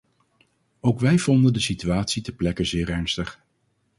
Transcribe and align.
Ook 0.79 0.99
wij 0.99 1.17
vonden 1.19 1.53
de 1.53 1.59
situatie 1.59 2.21
ter 2.21 2.33
plekke 2.33 2.63
zeer 2.63 2.89
ernstig. 2.89 3.43